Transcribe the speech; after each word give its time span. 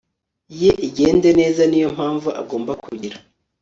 ye 0.61 0.71
igende 0.87 1.29
neza 1.39 1.61
niyo 1.69 1.89
mpamvu 1.95 2.29
agomba 2.41 2.71
kugira 2.83 3.17